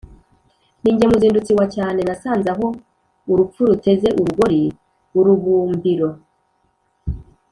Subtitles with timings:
[0.81, 2.65] Ni jye muzindutsi wa cyane nasanze aho
[3.31, 4.61] urupfu ruteze urugori.
[5.19, 6.09] Urubumbiro.